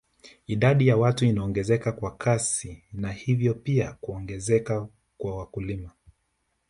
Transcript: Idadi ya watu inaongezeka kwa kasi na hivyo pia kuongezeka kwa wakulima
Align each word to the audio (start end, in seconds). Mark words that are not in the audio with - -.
Idadi 0.47 0.87
ya 0.87 0.97
watu 0.97 1.25
inaongezeka 1.25 1.91
kwa 1.91 2.15
kasi 2.17 2.83
na 2.93 3.11
hivyo 3.11 3.53
pia 3.53 3.93
kuongezeka 3.93 4.87
kwa 5.17 5.37
wakulima 5.37 5.91